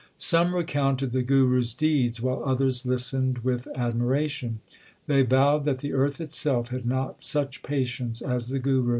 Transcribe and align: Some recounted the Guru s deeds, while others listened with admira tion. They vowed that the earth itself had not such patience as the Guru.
Some 0.17 0.55
recounted 0.55 1.11
the 1.11 1.21
Guru 1.21 1.59
s 1.59 1.75
deeds, 1.75 2.19
while 2.19 2.41
others 2.43 2.87
listened 2.87 3.43
with 3.43 3.67
admira 3.75 4.27
tion. 4.31 4.59
They 5.05 5.21
vowed 5.21 5.63
that 5.65 5.77
the 5.77 5.93
earth 5.93 6.19
itself 6.19 6.69
had 6.69 6.87
not 6.87 7.23
such 7.23 7.61
patience 7.61 8.19
as 8.23 8.47
the 8.47 8.57
Guru. 8.57 8.89